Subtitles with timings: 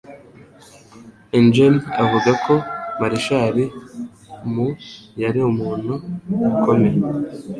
[1.37, 2.53] Engen avuga ko
[2.99, 3.55] Marshall
[4.53, 4.67] mu
[5.21, 5.93] yari umuntu
[6.49, 6.99] ukomeye